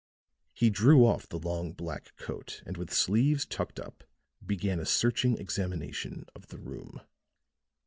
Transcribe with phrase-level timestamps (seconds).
[0.55, 4.03] He drew off the long black coat and with sleeves tucked up
[4.43, 7.01] began a searching examination of the room.